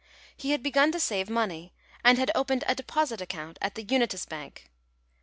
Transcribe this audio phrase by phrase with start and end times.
[0.35, 4.25] He had begun to save money, and had opened a deposit account at the Unitas
[4.25, 4.67] Bank.